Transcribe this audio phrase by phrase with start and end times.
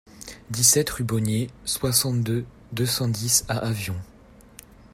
[0.49, 3.95] dix-sept rue du Bonnier, soixante-deux, deux cent dix à Avion